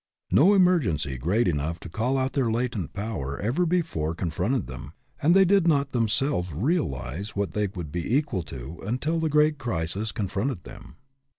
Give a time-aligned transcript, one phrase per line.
[0.31, 4.93] No emergency great enough to call out their latent power ever before con fronted them,
[5.21, 9.59] and they did not themselves realize what they would be equal to until the great
[9.59, 10.95] crisis confronted them.